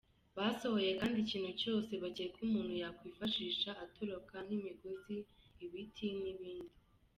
Basohoye 0.37 0.91
kandi 0.99 1.17
ikintu 1.25 1.51
cyose 1.61 1.91
bakeka 2.03 2.37
umuntu 2.47 2.73
yakwifashisha 2.83 3.69
atoroka 3.85 4.35
nk’imigozi, 4.45 5.17
ibiti…n’ibindi. 5.65 6.73